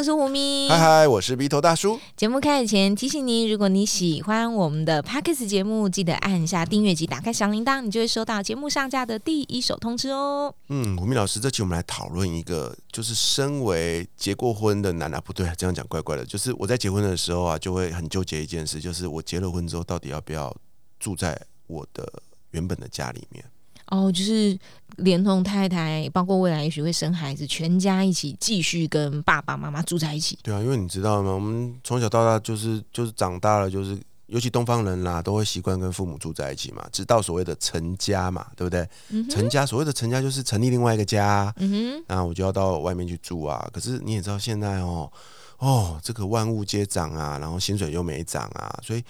[0.00, 0.66] 我是胡咪。
[0.66, 2.00] 嗨嗨，我是鼻头大叔。
[2.16, 10.54] 节目开始前提醒您，如果你喜欢我们的 Podcast 节目，记得按下订阅及打开小铃铛，你就会收到节目上架的第一手通知哦。
[10.68, 16.24] 嗯，胡咪老师，这期我们来讨论一个，就是身为结过婚的男啊，不对，这样讲怪怪的。
[16.24, 20.50] 就是我在结婚的时候啊，就会很纠结一件事，就是我结了婚之后，到底要不要
[20.98, 22.10] 住在我的
[22.52, 23.44] 原本的家里面。
[23.90, 24.58] 哦，就是
[24.96, 30.38] 连同太太，包括未来也许会生孩子，全家一起继续跟爸爸妈妈住在一起。
[30.42, 31.32] 对啊，因为你知道吗？
[31.32, 38.88] 我们从小到大就是就是长大了，就是尤其东方人啦，都会习惯跟父母住在一起嘛，直到所谓的成家嘛，对不对？
[39.28, 43.68] 成家所谓的成家就是成立另外一个家，嗯哼，那我就要到外面去住啊。
[43.72, 45.10] 可是你也知道现在哦
[45.58, 49.02] 哦，这个万物皆涨啊，然后薪水又没涨啊，所以。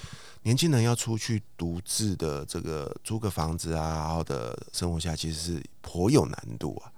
[0.43, 6.91] 年轻人要出去独自的这个租个房子啊，好的生活下其实是颇有难度啊。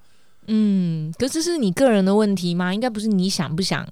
[0.46, 2.72] 嗯，可这是你个人的问题吗？
[2.72, 3.86] 应该不是你想不想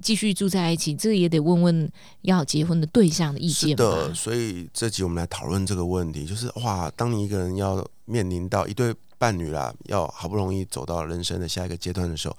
[0.00, 1.90] 继续住在一起，这也得问问
[2.22, 3.70] 要结婚的对象的意见。
[3.70, 12.36] 是的，所以这集我们来讨论这个问题，就是哇，当你一个人要面临到一对伴侣啦，要好不容易走到人生的下一个阶段的时候，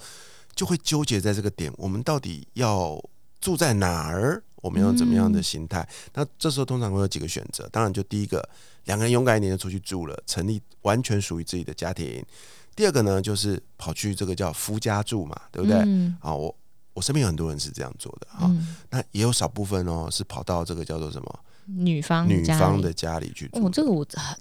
[0.56, 3.00] 就会纠结在这个点，我们到底要
[3.40, 4.44] 住在哪儿？
[4.64, 5.86] 我们要怎么样的心态？
[6.14, 7.68] 那这时候通常会有几个选择。
[7.70, 8.42] 当然，就第一个，
[8.86, 12.26] 两个人勇敢一点就出去住了，成立完全属于自己的家庭。
[12.74, 15.78] 第二个呢，就是跑去这个叫夫家住嘛，对不对？
[15.80, 16.56] 嗯啊，我
[16.94, 18.50] 我身边有很多人是这样做的啊。
[18.90, 23.66] 那也有少部分哦，是跑到这个叫做什么女方女方的家里去住。
[23.66, 24.38] 哦，这个我很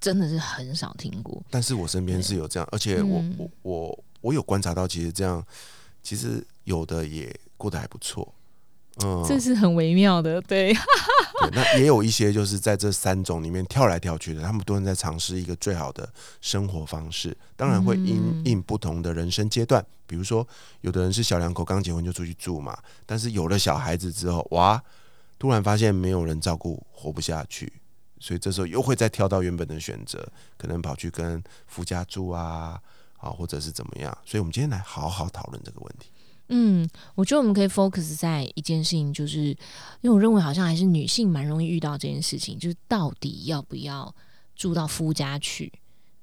[0.00, 1.42] 真的是很少听过。
[1.50, 5.44] 但是我身边是有这样，而且我我我我有观察到，其实这样
[6.04, 8.32] 其实有的也过得还不错。
[9.04, 10.72] 嗯，这是很微妙的，对。
[10.72, 16.08] 对，那也有一些就是在这三种里面跳来跳去的，他们都在尝试一个最好的
[16.40, 17.36] 生活方式。
[17.54, 20.46] 当然会因应不同的人生阶段，比如说
[20.80, 22.76] 有的人是小两口刚结婚就出去住嘛，
[23.06, 24.82] 但是有了小孩子之后，哇，
[25.38, 27.72] 突然发现没有人照顾，活不下去，
[28.18, 30.26] 所以这时候又会再跳到原本的选择，
[30.56, 32.80] 可能跑去跟夫家住啊，
[33.18, 34.16] 啊，或者是怎么样。
[34.26, 36.10] 所以我们今天来好好讨论这个问题。
[36.48, 39.56] 嗯，我觉得我们可以 focus 在一件事情，就是因
[40.04, 44.14] 为我认为好像还是女性蛮容易遇到这件事情，就是到底要不要
[44.56, 45.72] 住到夫家去？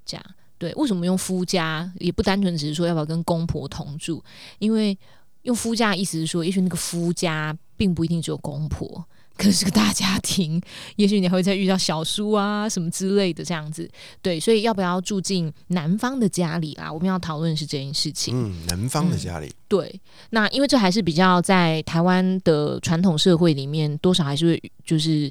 [0.04, 0.26] 这样
[0.58, 0.72] 对？
[0.74, 1.92] 为什么用夫家？
[1.98, 4.22] 也不单纯只是说要不要跟公婆同住，
[4.58, 4.98] 因为
[5.42, 9.04] 用夫家的意思是说，也许那个夫家并不一定只有公婆。
[9.36, 10.60] 可是个大家庭，
[10.96, 13.88] 也许你还会再遇到小叔啊什么之类的这样子，
[14.22, 16.92] 对，所以要不要住进男方的家里啊？
[16.92, 18.34] 我们要讨论是这件事情。
[18.34, 19.52] 嗯，男方的家里。
[19.68, 25.30] 对，那因为这还是比较在台湾的传统社会里面，多少还是会就是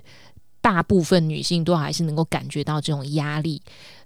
[0.62, 3.62] 大部分女性都还是能够感觉到这种压力，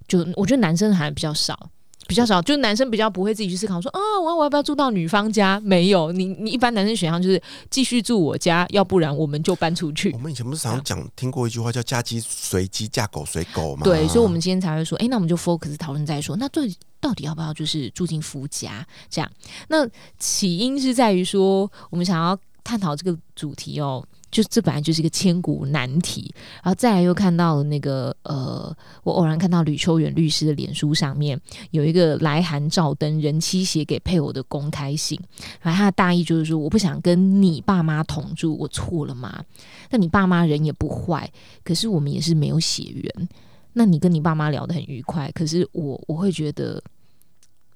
[0.08, 1.70] 就我觉得男生还比较少。
[2.10, 5.60] 比较少，就男生比较不会自己去思考说啊，我我要不要住到女方家？
[5.60, 7.40] 没有，你你一般男生选项就是
[7.70, 10.12] 继续住我家，要不然我们就搬出去。
[10.14, 13.84] 我们以前不是常讲听过一句话叫“嫁鸡随鸡，嫁狗随狗”吗？
[13.84, 16.36] 对，所以，我们今天才会说，哎，那我们就 focus 讨论再说。
[16.38, 16.68] 那对，
[17.00, 18.84] 到底要不要就是住进夫家？
[19.08, 19.32] 这样，
[19.68, 19.88] 那
[20.18, 24.04] 起因是在于说，我们想要探讨这个主题哦。
[24.32, 31.40] 就这本来就是一个千古难题，然后再来又看到了那个呃，我偶然看到吕秋远律师的脸书上面
[31.72, 35.20] 有一个来函照登人妻写给配偶的公开信，
[35.62, 39.44] 然后他的大意就是说，我不想跟你爸妈同住，我错了吗？
[39.90, 41.32] 那你爸妈人也不坏，
[41.64, 43.30] 可是我们也是没有血缘，
[43.74, 46.82] 那你跟你爸妈聊得很愉快，可是我我会觉得，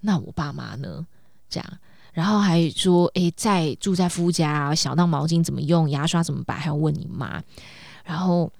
[0.02, 1.06] 那我爸妈呢？
[1.50, 1.80] 这样。
[2.14, 7.44] 然后还说，哎，在住在夫家，小到毛巾怎么用，牙刷怎么摆，还要问你妈。
[8.06, 8.52] 然后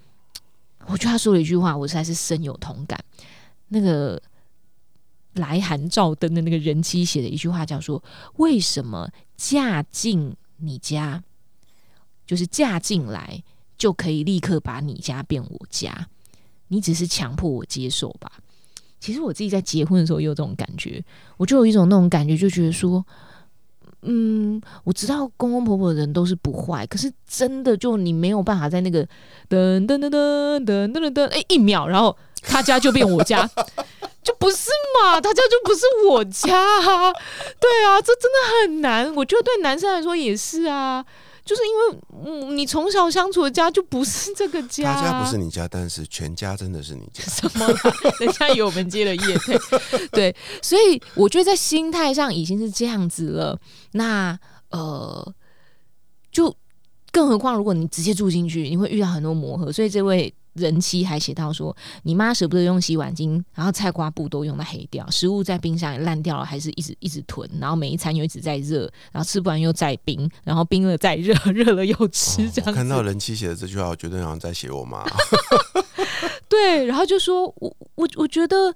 [0.88, 3.00] 我觉得他说了一句话，我实在是深有同感。
[3.68, 4.20] 那个
[5.34, 8.04] 来函照灯的那个人妻写的一句话，叫说
[8.38, 9.08] ：“为什么
[9.38, 11.24] 嫁进你家，
[12.26, 13.44] 就是嫁进来
[13.78, 16.08] 就可以立刻把你家变我家？
[16.70, 18.32] 你只是强迫我接受吧？”
[19.00, 21.06] 其实我自己在结婚的时候也有这种感觉，
[21.38, 23.06] 我就有一种那种感觉，就觉得说。
[24.06, 29.04] 嗯，我知道公公婆婆的人都是不坏，可是真的就你没有办法在那个
[29.50, 33.50] 噔噔噔噔噔噔噔噔，哎，一秒，然后他家就变我家，
[34.22, 34.70] 就不是
[35.02, 35.22] 嘛？
[35.22, 36.48] 他家就不是我家，
[37.60, 39.14] 对啊，这真的很难。
[39.16, 41.06] 我觉得对男生来说也是啊，
[41.46, 47.22] 就是因为嗯，你从小相处的家就不是这个家，他家不是你家，但是全家真的是你家。
[47.28, 47.68] 什么？
[48.20, 49.58] 人家有我们接了业配，
[50.14, 53.60] 对，所以我觉得在心态上已经是这样子了。
[53.92, 55.34] 那呃，
[56.32, 56.56] 就
[57.12, 59.72] 更何况如果你直接住进去，你会遇到很多磨合。
[59.72, 75.04] 所以这位人妻还写到说，你妈舍不得用洗碗巾，然后菜瓜布都用到黑掉，食物在冰箱也烂掉了，还是一直一直囤，然后每一餐又一直在热，然后吃不完又再冰，然后冰了再热，热了又吃，这样看到人妻写的这句话，我觉得好像在写我妈。
[76.48, 78.74] 对，然后就说我我我觉得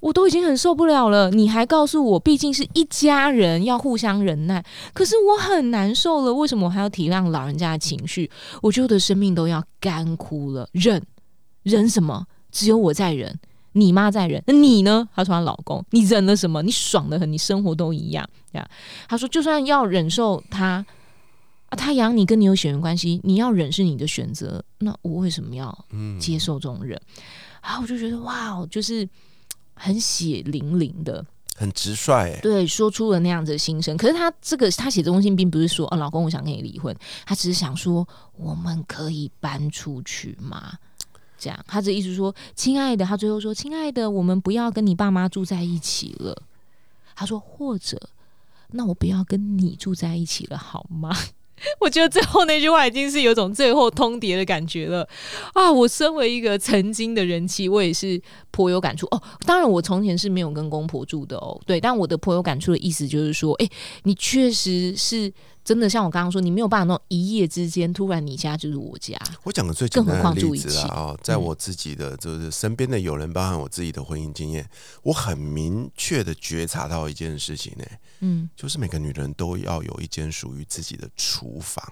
[0.00, 4.64] 我都已经很受不了了，你还告诉我，毕竟是一家人，要互相忍耐。
[4.94, 8.30] 可是我很难受了，为什么我还要体谅老人家的情绪？
[8.62, 11.02] 我觉得我的生命都要干枯了，忍
[11.62, 12.26] 忍什么？
[12.50, 13.38] 只有我在忍，
[13.72, 15.08] 你妈在忍，那你呢？
[15.14, 16.62] 她说她老公，你忍了什么？
[16.62, 18.68] 你爽的很，你生活都一样呀。
[19.08, 20.84] 她说就算要忍受他
[21.68, 27.00] 啊，他养你跟你有血缘关系，你要忍是你的选择，那我为什么要嗯，接受这种人？
[27.62, 29.08] 然后我就觉得哇，就是
[29.74, 31.24] 很血淋淋的，
[31.54, 32.40] 很直率哎。
[32.40, 33.96] 对，说出了那样子的心声。
[33.96, 36.92] 可是他这个他写这封信，并不是说哦，老公，我想跟你离婚，
[37.24, 40.72] 他只是想说，我们可以搬出去吗？
[41.40, 46.42] 这样，他的意思说，亲爱的，他最后说，亲爱的，我们不要跟你爸妈住在一起了。
[47.16, 47.98] 他说，或者，
[48.72, 51.10] 那我不要跟你住在一起了，好吗？
[51.78, 55.06] 我觉得最后那句话已经是有种最后通牒的感觉了
[55.52, 55.70] 啊！
[55.70, 58.18] 我身为一个曾经的人妻，我也是
[58.50, 59.22] 颇有感触哦。
[59.44, 61.78] 当然，我从前是没有跟公婆住的哦，对。
[61.78, 63.68] 但我的颇有感触的意思就是说，哎、
[64.04, 65.30] 你确实是
[65.62, 71.42] 真的，像我刚刚说，你没有办法那种一夜之间突然你家就是我家，我讲的最简单的例子啊哦，在嗯。
[71.42, 74.68] 我自己的就是身边的友人，包含我自己的婚姻经验，
[75.02, 77.84] 我很明确的觉察到一件事情呢、
[78.20, 81.84] 嗯，就是每个女人都要有一间属于自己的厨房。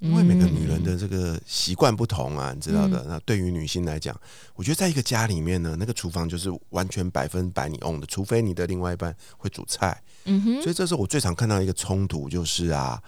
[0.00, 3.04] 因为每个女人的这个习惯不同啊，你知道的。
[3.08, 4.18] 那对于女性来讲，
[4.54, 10.00] 我觉得在一个家里面呢，那个厨房就是完全百分百你 own 的，除非你的另外一半会煮菜。
[10.24, 13.02] 嗯哼，所以这是我最常看到一个冲突，就是啊，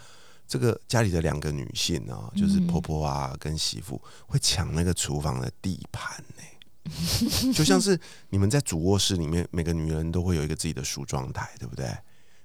[0.48, 7.98] 这个家里的两个女性啊，就是婆婆啊跟媳妇会抢那个厨房的地盘呢、就像是
[8.30, 11.86] 你们在主卧室里面，每个女人都会有一个自己的梳妆台，对不对？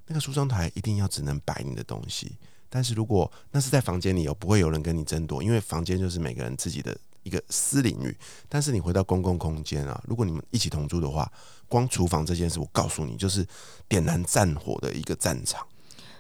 [0.08, 2.38] 那个梳妆台一定要只能摆你的东西，
[2.70, 8.18] 但是如果那是在房间里哦，不会有人跟你争夺，因为房间就是每个人自己的一个私领域。
[8.50, 11.32] 但是你回到公共空间啊，如果你们一起同住的话，
[11.68, 13.46] 光厨房这件事，我告诉你，就是
[13.88, 15.66] 点燃战火的一个战场。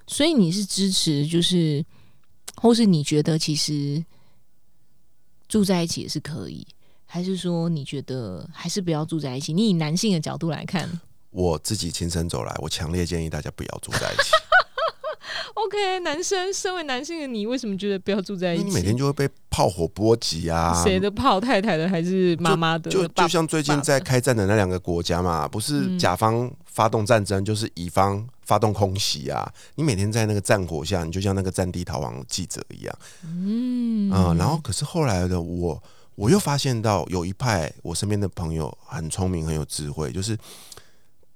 [0.07, 1.85] 所以你是支持，就是，
[2.55, 4.03] 或是你觉得其实
[5.47, 6.65] 住在一起也是可以，
[7.05, 9.51] 还是说你觉得还是不要住在一起？
[9.51, 10.89] 你以男性的角度来看
[11.31, 14.31] 我自己亲身走来，我强烈建议大家不要住在一起，
[15.55, 18.63] OK，男生身为男性的你，为什么觉得不要住在一起？
[18.63, 20.73] 你每天就会被炮火波及啊。
[20.83, 21.39] 谁的炮？
[21.39, 22.89] 太太的还是妈妈的？
[22.89, 29.51] 就爸就像最近在开战的那两个国家嘛，不是嗯甲方发动战争，就是乙方发动空袭啊。
[29.75, 32.95] 你每天在那个战火下，你就像那个战地逃亡的记者一样。
[33.23, 35.81] 嗯嗯，然后可是后来的我，
[36.15, 40.37] 我又发现到有一派我身边的朋友很聪明，很有智慧，就是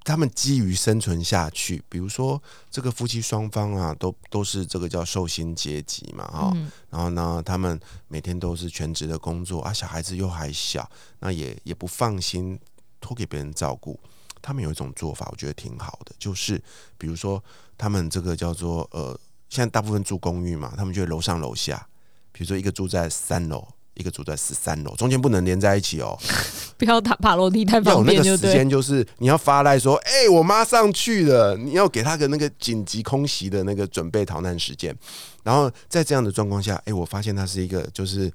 [0.10, 2.42] 他们基于生存下去，比如说
[2.72, 10.90] 这个夫妻双方啊，都都是这个叫受薪阶级嘛，哈、嗯然后呢，他们每天都是全职的工作啊，小孩子又还小，
[11.20, 12.60] 那也也不放心
[13.00, 14.00] 托给别人照顾。
[14.42, 16.60] 他们有一种做法，我觉得挺好的，就是
[16.98, 17.44] 比如说
[17.78, 19.16] 他们这个叫做呃，
[19.48, 21.88] 现在大部分住公寓嘛，他们就楼上楼下，
[22.32, 23.68] 比如说一个住在三楼，
[24.00, 26.18] 一个住在十三楼，中间不能连在一起哦，
[26.80, 28.52] 不要爬爬楼梯太要有方便，那个时。
[28.52, 34.96] 间，就是你要发来说，哎、我妈上去了，你要给她个那个紧急空袭的那个准备逃难时间。
[35.44, 38.32] 然后在这样的状况下，哎、我发现它是一个就是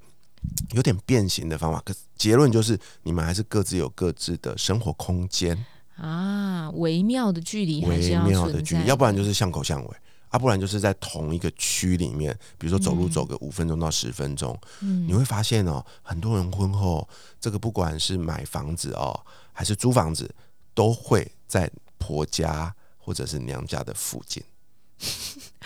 [0.72, 1.82] 有点变形的方法。
[1.84, 5.64] 可结论就是，你们还是各自有各自的生活空间，
[5.96, 9.90] 啊，微妙的距离微妙的距离，要不然就是巷口巷尾。
[10.34, 17.08] 啊，不然就是在同一个区里面，比如说走路嗯走个五分钟到十分钟，嗯你会发现哦，很多人婚后
[17.40, 19.14] 这个不管是买房子哦，
[19.52, 20.28] 还是租房子，
[20.74, 24.42] 都会在婆家或者是娘家的附近，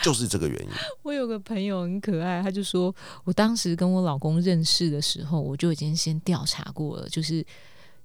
[0.02, 0.68] 就是这个原因。
[1.00, 2.94] 我有个朋友很可爱，他就说，
[3.24, 7.42] 我当时跟我老公认识的时候，我就已经先调查过了，就是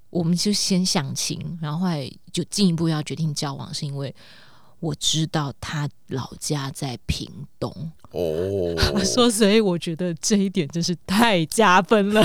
[0.10, 4.16] 我们就先相情，然后后来就进一步要决定交往，是因为
[4.84, 7.72] 我知道他老家在屏东。
[8.12, 12.22] 哦， 我说，所以我觉得这一点真是太加分了。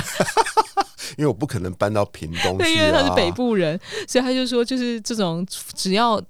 [1.16, 3.34] 因为我不可能搬到屏东对，因为他是北啊。
[3.34, 6.20] 部人，所以他就说，就是这种只要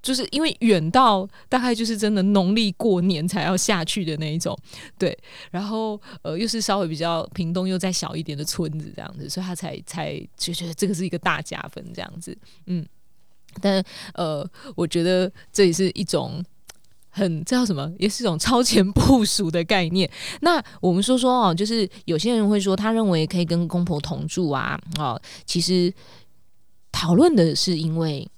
[0.00, 4.56] 就是因为远到大概就是真的农历过年才要下去的那一种，
[4.96, 5.16] 对，
[5.50, 12.86] 然后呃又是稍微比较屏东又再小一点的村子这样子，所以他才才就觉得这个是一个大加分这样子，嗯，
[13.60, 13.84] 但
[14.14, 16.44] 呃我觉得这也是一种。
[17.16, 17.88] 很这叫什么？
[17.96, 20.10] 也是一种超前部署的概念。
[20.40, 25.94] 那我们说说哦，就是有些人会说，他认为可以跟公婆同住啊，哦，其实
[26.90, 28.28] 讨论的是因为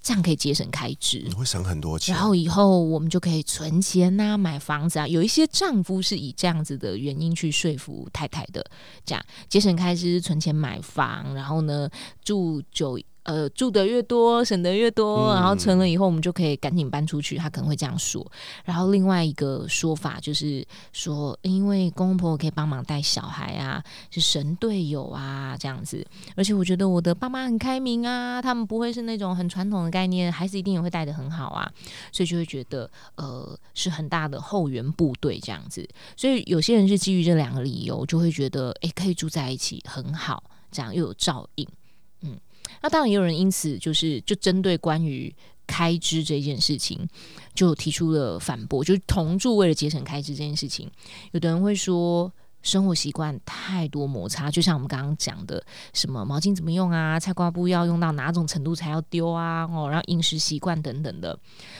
[0.00, 2.14] 这样可以节省开支，你会省很多钱。
[2.14, 5.08] 然后以后我们就可以存钱呐，买房子啊。
[5.08, 8.64] 有一些丈夫是以这样子的原因去说服太太的，
[9.04, 11.90] 这样节省开支、存钱买房，然后呢
[12.22, 12.96] 住久。
[13.24, 17.36] 呃，住的越多，省得越多，然后存了以后，我们就可以赶紧搬出去。
[17.36, 18.26] 他可能会这样说。
[18.64, 26.04] 然后另外一个说法就是说，因为公公婆婆可以帮忙带小孩啊，是神队友啊，这样子。
[26.34, 31.70] 而且我觉得我的爸妈很开明啊，他们不会是那种很传统的概念，孩子一定也会带的很好啊，
[32.10, 35.86] 所以就会觉得呃是很大的后援部队这样子。
[36.16, 41.68] 所以有些人是基于这两个理由，就会觉得诶可以住在一起很好，这样又有照应。
[42.80, 45.34] 那当然也有人因此就是就针对关于
[45.66, 47.08] 开支这件事情，
[47.54, 50.90] 就提出了反驳，就是同住为了节省开支这件事情，
[51.32, 52.32] 有的人会说
[52.62, 61.38] 生活习惯太多摩擦，就像我们刚刚讲的，什么毛巾怎么用啊，菜瓜布要用到哪种程度才要丢啊，哦，然后饮食习惯等等的，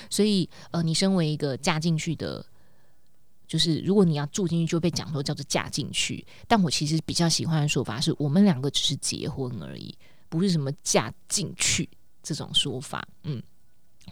[0.08, 2.44] 所以呃，你身为一个嫁进去的，
[3.48, 9.94] 就是如果你要住进去，就被讲说叫做嫁进去，但我其实比较喜欢的说法是我们两个只是结婚而已。
[10.30, 11.86] 不是什么嫁进去
[12.22, 13.42] 这种说法，嗯，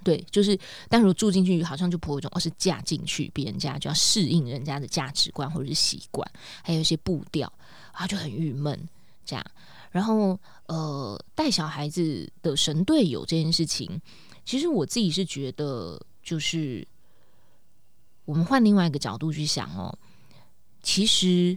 [0.03, 0.59] 对，就是，
[0.89, 6.29] 但如果住进去，好像就颇有一种，哦，是嫁进去，别人家就要适应人家的价值观或者是习惯，
[6.65, 7.51] 还有一些步调，
[7.93, 8.77] 啊，就很郁闷
[9.25, 9.45] 这样。
[9.93, 14.01] 然后，呃，带小孩子的神队友这件事情，
[14.45, 16.87] 其实我自己是觉得，就是
[18.25, 19.97] 我们换另外一个角度去想哦，
[20.83, 21.57] 其实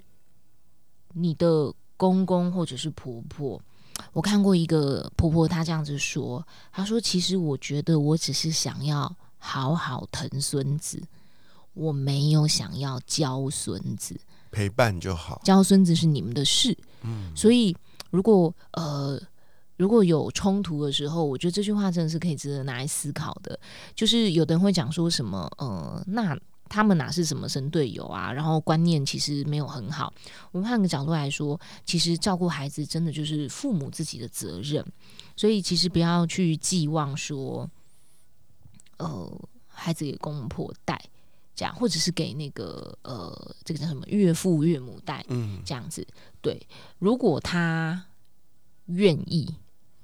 [1.13, 3.59] 你的公公或者是婆婆。
[4.13, 11.01] 我看过一个婆婆，她这样子说：“她说，其实我觉得我只是想要好好疼孙子，
[11.73, 14.19] 我没有想要教孙子，
[14.51, 15.41] 陪伴就好。
[15.43, 17.31] 教孙子是你们的事，嗯。
[17.35, 17.75] 所以
[18.09, 19.21] 如果呃
[19.77, 23.59] 如果有冲突的时候，我觉得这句话真的是可以值得拿来思考的。
[23.95, 26.37] 就是有的人会讲说什么，呃，那。”
[26.71, 28.31] 他们哪是什么神队友啊？
[28.31, 30.13] 然后观念其实没有很好。
[30.53, 34.81] 我们换个角度来说，其实照顾孩子真的就是父母自己的责任。
[35.35, 37.69] 所以其实不要去寄望说，
[38.99, 39.29] 呃，
[39.67, 40.97] 孩子给公婆带
[41.53, 46.07] 这样，或者是给那个呃，这个叫什么岳父岳母带，嗯，这样子。
[46.39, 46.65] 对，
[46.99, 48.05] 如果他
[48.85, 49.53] 愿意，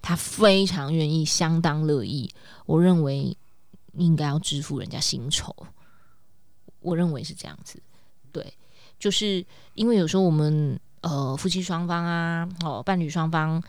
[0.02, 2.30] 他非常愿意，相当乐意，
[2.66, 3.38] 我认为
[3.94, 5.56] 应该要支付人家薪酬。
[6.80, 7.82] 我认为是这样子，
[8.32, 8.54] 对，
[9.00, 13.62] 就是因为有时候我们呃夫妻双方啊，哦伴侣双方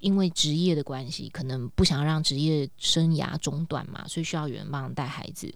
[0.00, 5.54] 因为职业的关系，可能不想让职业生涯中断嘛，所以需要有人帮带孩子。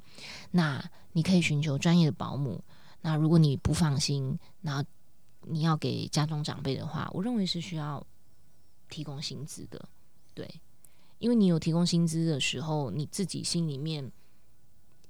[0.51, 0.83] 那
[1.13, 2.63] 你可以寻求专业的保姆。
[3.03, 4.83] 那如果你不放心，那
[5.43, 8.07] 你要给家中长辈的话，我认为是需要
[8.89, 9.89] 提供薪资的，
[10.35, 10.49] 对，
[11.19, 14.11] 因为你有提供薪资的时候，你自己心里面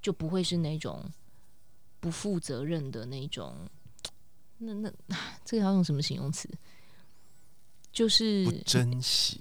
[0.01, 1.05] 就不会是那种。
[2.03, 3.57] 不负责任的那种，
[4.59, 4.93] 那那
[5.47, 6.51] 这个要用什么形容词？
[7.93, 9.41] 就是不珍惜。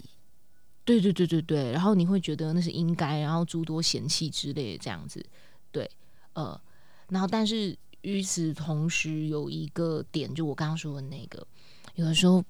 [0.85, 5.25] 对对对对对，然后你会觉得那是应该，然后诸多嫌弃之类的这样子。
[5.71, 5.89] 对，
[6.33, 6.59] 呃，
[7.09, 11.45] 然后但是与此同时，有一个点，就我刚刚说的那个，
[11.95, 12.43] 有的时候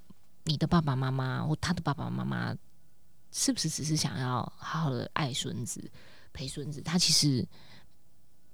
[0.43, 2.53] 你的爸爸妈妈或他的爸爸妈妈，
[3.31, 5.89] 是不是只是想要好好的爱孙子、
[6.33, 6.81] 陪孙子？
[6.81, 7.47] 他其实。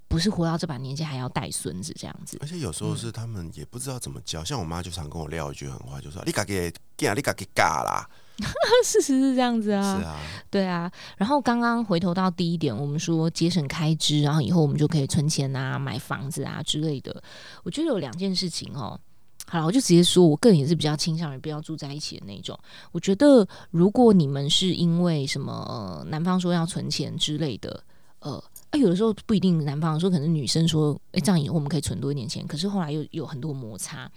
[0.08, 4.42] 不是活到这把年纪还要带孙子这样子，而且有时候是他们也不知道怎么教。
[4.42, 8.08] 像我妈就常跟我撂一句狠话，就说：“你嘎给干，你嘎给嘎啦。
[8.84, 10.16] ”事实是这样子啊，是啊，
[10.48, 10.90] 对啊。
[11.18, 17.22] 然后刚刚回头到第一点，我们说节省开支，然后以后我们就可以存钱啊、买房子啊之类的。
[17.62, 18.98] 我觉得有两件事情哦。
[19.46, 22.58] 好了，我就直接说，我个人也是比较倾向于不要住在一起的那种。
[22.92, 27.82] 我觉得如果你们是因为什么男方说要存钱之类的，
[28.20, 28.42] 呃。
[28.70, 32.46] 啊，有的时候不一定，男方说可能女生说，哎，这样以后我们可以存多一点钱。
[32.46, 34.12] 可是后来又有很多摩擦，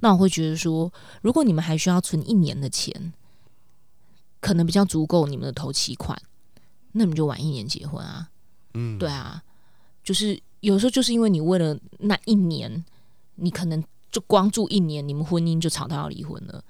[0.00, 0.92] 那我会觉得说，
[1.22, 3.14] 如果你们还需要存一年的钱，
[4.40, 6.20] 可能比较足够你们的头期款，
[6.92, 8.28] 那你们就晚一年结婚啊。
[8.74, 9.42] 嗯，对啊，
[10.02, 12.84] 就是有时候就是因为你为了那一年，
[13.36, 13.82] 你可能
[14.12, 16.62] 就光住一年，你们婚姻就吵到要离婚了。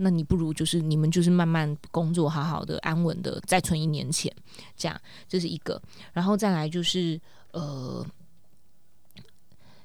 [0.00, 4.34] 那你不如就是你们就是慢慢工作，好好的安稳的再存一年钱，
[4.76, 5.80] 这样这是一个。
[6.12, 7.20] 然后再来就是
[7.52, 8.04] 呃，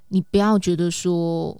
[0.08, 1.56] 你不要觉得说，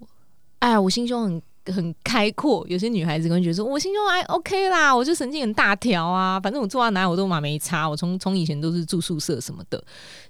[0.60, 1.42] 哎，我心胸很。
[1.74, 9.84] 很开阔，有些女孩子可能觉得说，我心胸还 OK 啦，我就神经很大条啊，反正我住到哪我都马没差，我从从以前都是住宿舍什么的，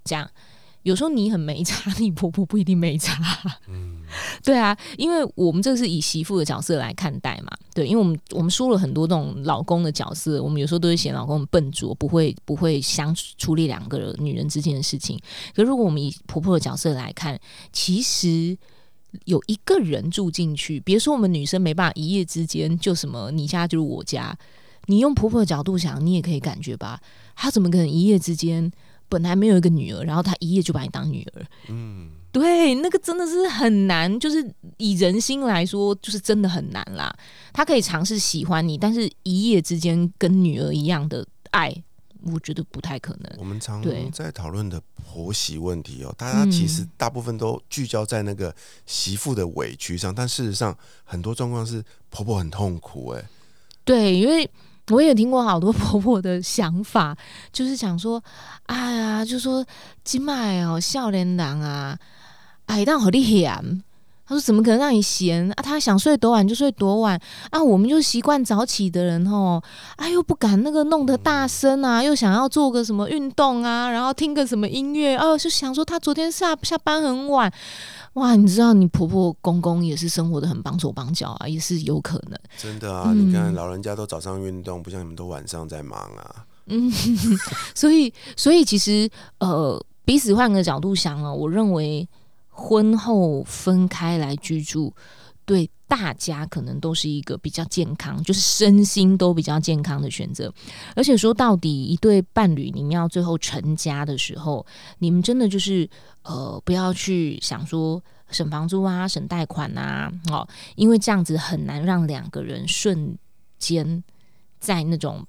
[0.06, 0.26] 这样
[0.84, 3.22] 有时候你很没差，你婆婆不一定没差，
[3.68, 3.95] 嗯，
[4.44, 15.20] 对啊，因为我们这是以媳妇的角色来看待嘛，对，因为我们我们说了很多这种老公的角色，我们有时候都会嫌老公很笨拙，不会不会相处理两个女人之间的事情，
[15.56, 17.40] 可如果我们以婆婆的角色来看，
[17.72, 18.58] 其实。
[19.24, 24.38] 有一个人住进去，别说我们女生没办法一夜之间就什么你家就是我家，
[24.88, 27.00] 你用婆婆的角度想，你也可以感觉吧？
[27.34, 28.70] 她怎么可能一夜之间
[29.08, 31.46] 本来没有一个女儿，然后她一夜就把你当女儿？
[31.70, 37.16] 嗯，对，那个真的是很难，就是以人心来说，就是真的很难啦。
[37.54, 41.74] 他可以尝试喜欢你，但是一夜之间跟女儿一样的爱。
[42.34, 43.32] 我觉得不太可能。
[43.38, 48.54] 我们常在讨论的婆媳问题哦，大家其实大部分都聚焦在那个
[48.86, 53.12] 媳妇的委屈上，但事实上很多状况是婆婆很痛苦。
[53.12, 53.24] 哎，
[53.86, 54.50] 对，因为
[54.90, 57.16] 我也听过好多 婆婆的想法，
[57.54, 58.22] 就是想说，
[58.66, 59.66] 哎呀，就说
[60.04, 61.98] 今麦哦，笑脸郎啊，
[62.66, 63.64] 哎，但好厉害。
[64.28, 65.62] 他说：“怎么可能让你闲啊？
[65.62, 67.16] 他想睡多晚就睡多晚
[67.52, 67.64] 啊！
[67.64, 69.62] 我们就习惯早起的人哦，
[69.98, 77.54] 哎又不敢那个弄得大声啊，又想要做个什么运动啊，然后听个什么音乐哦，就想说他昨天下下班很晚
[78.14, 78.36] 哇！
[78.36, 82.40] 你知道你婆婆公公也是生活的很绑手绑脚啊，也是有可能。
[82.58, 86.44] 真的啊，你看老人家都早上运动，不像你们都晚上在忙啊。
[86.66, 86.92] 嗯，
[87.76, 89.08] 所以所以其实
[89.38, 92.10] 呃，彼此换个角度想啊，我认为。”
[92.58, 94.94] 婚后分开来居住，
[95.44, 100.52] 对大家可能都是一个比较健康，就是身心都比较健康的选择。
[100.96, 104.66] 而且说到底，一对伴侣，你们要最后成家的时候，
[105.00, 105.88] 你们真的就是
[106.24, 110.48] 呃，不要去想说省房租啊、省贷款啊，哦，
[110.78, 113.18] 因为这样子很难让两个人瞬
[113.60, 114.02] 间
[114.60, 115.28] 在那种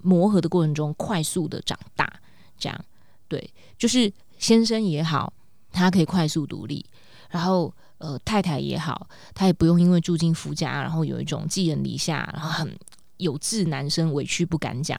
[0.00, 2.10] 磨合的过程中快速的长大。
[2.58, 2.84] 这样
[3.28, 5.30] 对，就是先生也好。
[5.74, 6.84] 他可以快速独立，
[7.30, 12.78] 然后呃，太太也好，他也不用因为住进夫家，然后有一种寄人篱下，然后很
[13.16, 14.98] 有志男生委屈不敢讲。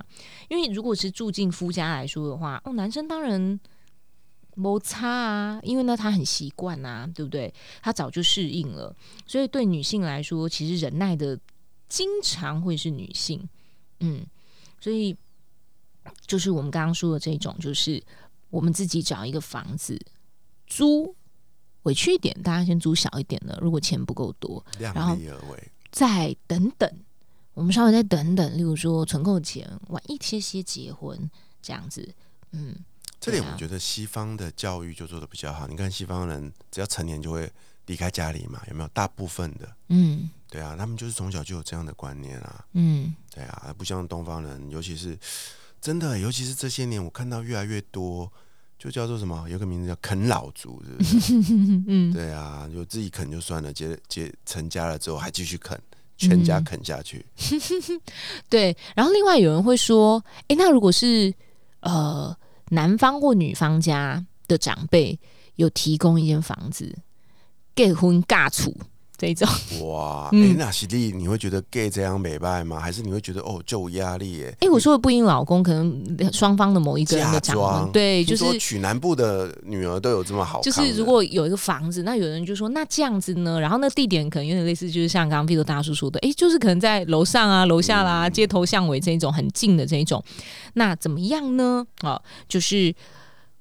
[0.50, 3.60] 因为如果是住进夫家来说的话，哦，男生当然
[4.56, 7.54] 摩擦啊，因为呢他很习惯啊，对不对？
[7.82, 11.40] 他早就适应了，所以对女性来说，其实忍耐的
[11.88, 13.48] 经常会是女性，
[14.00, 14.26] 嗯，
[14.82, 15.16] 所以
[16.26, 18.02] 就是我们刚刚说的这种，就是
[18.50, 20.00] 我们自己找一个房子。
[20.68, 21.16] 租
[21.84, 23.58] 委屈一点，大家先租小一点的。
[23.62, 25.18] 如果钱不够多，然后
[25.92, 26.92] 再等等，
[27.54, 28.58] 我们稍微再等等。
[28.58, 31.30] 例如说存够钱，晚一些些结婚
[31.62, 32.14] 这样子。
[32.52, 32.76] 嗯，
[33.20, 35.68] 这点我觉得西方的教育就做的比较好。
[35.68, 37.52] 你看西方人只要成年就会
[37.86, 38.90] 离开家里嘛，有没有？
[38.90, 42.66] 大部分的，嗯，对啊，他们就是从小就有这样的观念啊。
[42.74, 45.18] 嗯，对啊，不像东方人，尤其是
[45.80, 48.32] 真的，尤其是这些年，我看到越来越多。
[48.78, 49.48] 就叫做什么？
[49.50, 51.34] 有个名字叫啃老族，是不是？
[51.88, 55.80] 嗯， 对啊，就自己啃就算了，结结成家了之后还继续啃，
[56.18, 57.26] 全家啃下去。
[58.50, 61.34] 对，然后另外有人会说，哎，那如果是
[61.80, 62.36] 呃
[62.70, 65.20] 男方或女方家的长辈
[65.56, 66.96] 有提供一间房子，
[67.74, 68.76] 给婚尬处。
[69.18, 69.48] 这种
[69.88, 72.80] 哇，哎，那喜力，你会觉得 gay 这样美败吗？
[72.80, 74.44] 还是你会觉得哦，就有压力？
[74.44, 80.62] 哎，哎，我说的不因老公，可能双方的某一个人的装，对，就是娶南部的女儿都有这么好。
[80.62, 83.60] 就是如果有一个房子，那有人就说，那这样子呢？
[83.60, 90.24] 然后那地点可能有点类似，就是像刚刚 P 大叔说的，哎，就是可能在楼上啊、楼下啦、街头巷尾这种很近的这一种，
[90.74, 91.86] 那怎么样呢？
[92.02, 92.94] 啊，就是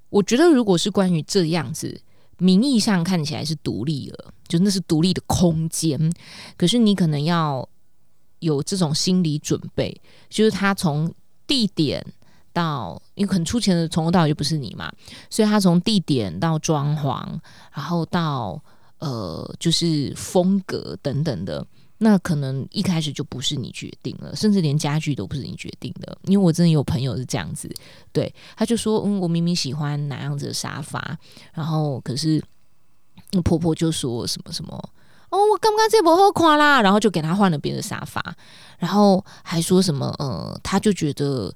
[0.09, 2.01] 我觉得，如果是关于这样子。
[2.37, 6.11] 名义上看起来是独立了，就那是独立的空间，
[6.57, 7.67] 可是你可能要
[8.39, 11.13] 有这种心理准备，就是他从
[11.47, 12.05] 地点
[12.53, 14.91] 到，因为可能出钱的从头到尾就不是你嘛，
[15.29, 17.27] 所以他从地点到装潢，
[17.73, 18.61] 然后到
[18.99, 21.65] 呃，就是风格等等的。
[21.97, 26.17] 那可能一开始就不是你决定了，甚至连家具都不是你决定的。
[26.23, 27.73] 因为我真的有朋友是这样子，
[28.11, 31.17] 对，他就说，嗯，我明明喜欢哪样子的沙发，
[31.53, 32.43] 然后可是
[33.43, 34.73] 婆婆就说什么什么，
[35.29, 38.21] 哦，我刚刚这不好垮啦，然后就给他换了别的沙发，
[38.79, 41.53] 然后还说什么，呃，他就觉得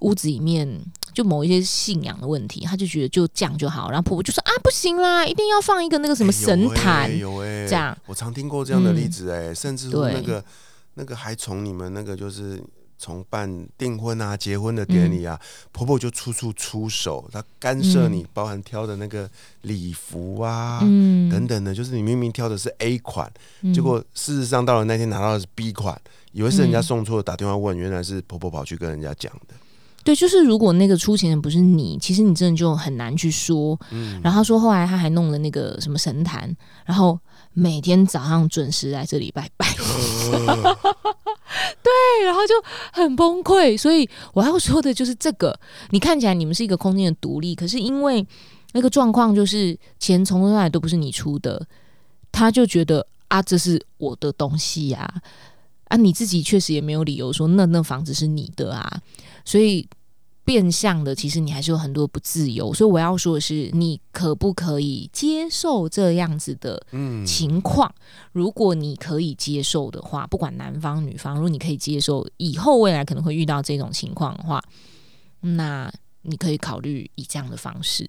[0.00, 0.80] 屋子里面。
[1.16, 10.44] 就某一些信仰的问题，他就觉得就这样就好，然后婆婆就说啊不行啦，一定要放一个那个什么神坛，有哎，这样我常听过这样的例子哎，甚至那个
[10.92, 12.62] 那个还从你们那个就是
[12.98, 15.38] 从办订婚啊、结婚的典礼啊，
[15.72, 19.28] 婆婆就处处出手，她干涉你，包含挑的那个
[19.62, 20.80] 礼服啊。
[20.82, 23.30] 嗯等等的，就是你明明挑的是 A 款，
[23.62, 26.00] 嗯结果事实上到了那天拿到的是 B 款，
[26.32, 29.54] 以为是人家送错，打电话问，原来是婆婆跑去跟人家讲的。
[30.04, 33.76] 对，就是如果那个出钱的不是你，其实你真的就很难去说。
[33.90, 37.18] 嗯，然后他说后来他还弄了那个什么神坛，然后
[37.52, 39.66] 每天早上准时来这里拜拜。
[41.82, 42.54] 对，然后就
[42.92, 43.76] 很崩溃。
[43.76, 45.58] 所以我要说的就是这个，
[45.90, 48.26] 你看起来你们是一个空间的独立，可是因为
[48.72, 51.66] 那个状况就是钱从头到尾都不是你出的，
[52.30, 55.08] 他就觉得啊这是我的东西呀、
[55.88, 59.00] 啊，你自己确实也没有理由说那那房子是你的啊，
[59.44, 59.88] 所以。
[60.46, 67.92] 变相的，其实你还是有很多不自由，所以我要说的是，你可不可以接受这样子的嗯情况？
[68.32, 74.62] 如果你可以接受的话，不管男方女方，如果你可以接受，以后未来可能会遇到这种情况的话，
[75.40, 78.08] 那你可以考虑以这样的方式。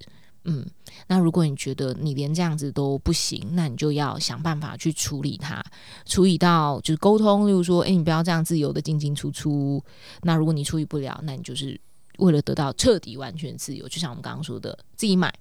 [0.50, 0.66] 嗯，
[1.08, 5.62] 那如果你觉得你连这样子都不行，那你就要想办法去处理它，
[6.06, 9.84] 处理到就是沟通，例如说，诶，你不要这样自由的进进出出。
[10.22, 11.78] 那如果你处理不了，那你就是
[12.18, 15.34] 为了得到彻底完全自由，就像我们刚刚说的，自己买、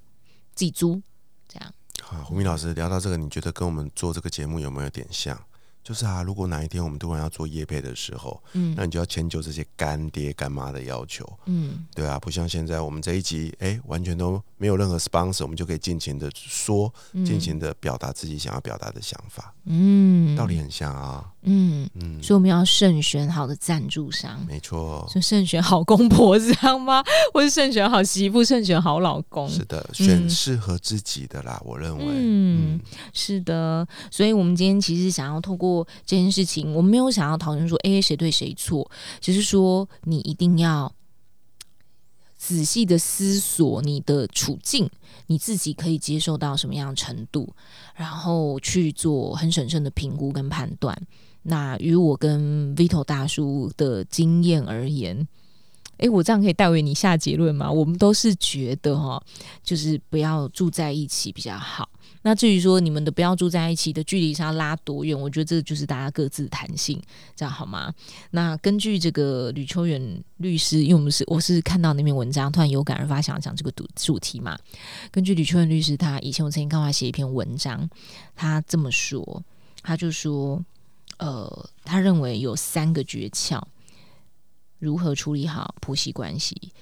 [0.55, 1.01] 自己租，
[1.49, 1.73] 这样。
[2.09, 5.39] 啊，胡明老师聊到这个，你觉得跟我们做这个节目有没有点像？
[5.83, 8.75] 就是啊，如果哪一天我们突然要做业配的时候，嗯。
[8.77, 11.87] 那你就要迁就这些干爹干妈的要求，嗯。
[11.95, 17.25] 对啊，不像现在我们这一集，哎、完全都没有任何 sponsor，我们就可以尽情的说，嗯。
[17.25, 20.35] 尽情的表达自己想要表达的想法，嗯。
[20.35, 27.03] 道理很像啊，嗯，嗯，所以我们要慎选好的赞助商，没错，就慎选好公婆，这样吗？
[27.33, 29.49] 或是慎选好媳妇，慎选好老公？
[29.49, 32.81] 是的，选嗯适合自己的啦，我认为，嗯嗯，
[33.13, 40.93] 是的，所以我们今天其实想要透过这件事情，我们没有想要讨论说，哎，谁对谁错，只是说你一定要
[42.37, 44.91] 仔细的思索你的处境，
[45.29, 47.55] 你自己可以接受到什么样的程度，
[47.95, 51.01] 然后去做很审慎的评估跟判断。
[51.49, 55.27] 那与我跟 Vito 大叔的经验而言，
[55.99, 57.71] 诶，我这样可以代为你下结论吗？
[57.71, 59.23] 我们都是觉得哈，
[59.63, 61.89] 就是不要住在一起比较好。
[62.23, 67.01] 那至于说你们的不要住在一起的距离是要拉多远，我觉得这就是大家各自弹性，
[67.37, 67.95] 这样好吗？
[68.33, 74.59] 那根据这个吕秋远律师，因为我们是我是看到那篇文章，突然有感而发，想讲这个主主题嘛。
[75.13, 77.89] 根据吕秋远律师，他以前我曾经看他写一篇文章，
[78.35, 79.41] 他这么说，
[79.83, 80.61] 他就说，
[81.19, 83.63] 呃，他认为有三个诀窍，
[84.79, 86.73] 如何处理好婆媳关系。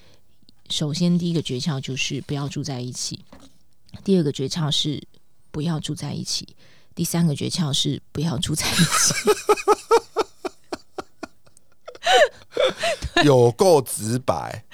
[0.70, 3.18] 首先，第一个诀窍就是不要住在一起；
[4.02, 5.06] 第二个诀窍是
[5.50, 6.44] 不要住在一起；
[6.94, 9.14] 第三个诀窍是不要住在一起。
[13.24, 14.64] 有够直白，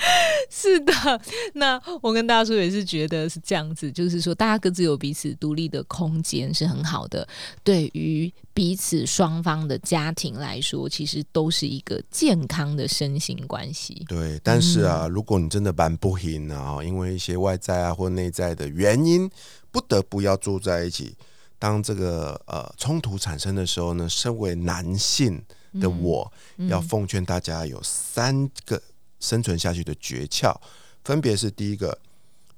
[0.60, 0.92] 是的，
[1.54, 7.26] 那我跟大叔也是觉得是这样子，就是说大家各自有彼此独立的空间是很好的，
[7.64, 14.04] 对于彼此双方的家庭来说，其实都是一个健康的身心关系。
[14.06, 19.30] 对，但是啊，嗯如果你真的蛮不行啊，因为一些外在啊或内在的原因，
[19.70, 21.16] 不得不要住在一起。
[21.58, 25.42] 当这个呃冲突产生的时候呢，身为男性
[25.80, 28.80] 的我，嗯要奉劝大家有三个
[29.20, 30.52] 生存下去的诀窍，
[31.04, 31.96] 分别是第一个，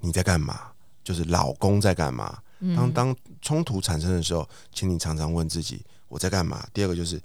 [0.01, 0.69] 你在干嘛？
[1.05, 2.39] 就是老公在干嘛？
[2.61, 6.65] 嗯当当冲突产生的时候，请你常常问自己我在干嘛？
[6.73, 7.21] 第二个就是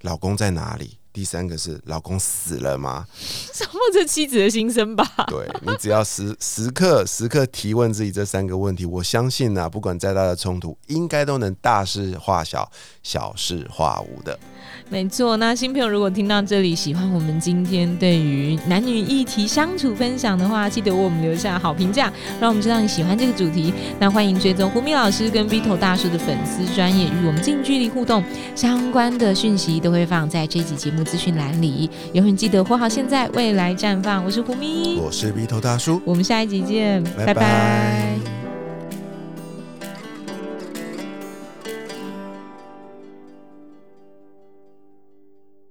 [0.00, 0.98] 老公在哪里？
[1.12, 3.06] 第三个是老公死了吗？
[3.52, 5.04] 什么这妻子的心声吧？
[5.28, 12.70] 对你只要时时刻时刻提问自己这三个问题，我相信啊，不管再大的冲突，应该都能大事化小，
[13.02, 14.38] 小事化无的。
[14.88, 23.72] 没错，那新朋友如果听到这里，喜欢我们今天对于男女议题相处分享的话，记得为我们留下好评价，让我们知道你喜欢这个主题。
[23.98, 28.22] 那欢迎追踪胡咪老师跟 Vito 大叔的粉丝专业，与我们近距离互动，
[28.54, 31.88] 相关的讯息都会放在这集节目资讯栏里。
[32.12, 34.24] 永远记得活好现在，未来绽放。
[34.24, 38.39] 我是胡咪，我是鼻头大叔，我们下一集见，拜拜拜拜